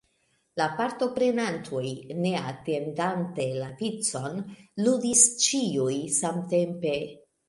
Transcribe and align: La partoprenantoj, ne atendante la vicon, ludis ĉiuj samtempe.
La 0.59 0.65
partoprenantoj, 0.77 1.83
ne 2.21 2.31
atendante 2.51 3.45
la 3.57 3.67
vicon, 3.81 4.39
ludis 4.87 5.27
ĉiuj 5.45 5.99
samtempe. 6.17 6.95